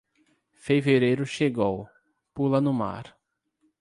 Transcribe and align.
Fevereiro 0.57 1.27
chegou, 1.27 1.87
pula 2.33 2.59
no 2.59 2.73
mar. 2.73 3.15